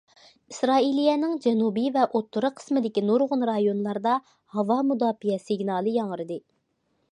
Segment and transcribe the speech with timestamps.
[0.51, 4.17] ئىسرائىلىيەنىڭ جەنۇبى ۋە ئوتتۇرا قىسىمدىكى نۇرغۇن رايونلاردا
[4.57, 6.43] ھاۋا مۇداپىئە سىگنالى ياڭرىدى.